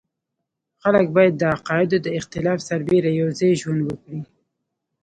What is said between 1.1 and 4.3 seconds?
باید د عقایدو د اختلاف سربېره یو ځای ژوند وکړي.